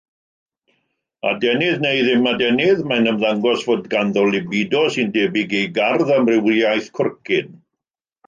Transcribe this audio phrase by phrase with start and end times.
[1.31, 7.53] Adenydd neu ddim adenydd, mae'n ymddangos fod ganddo libido sy'n debyg i gardd-amrywiaeth cwrcyn.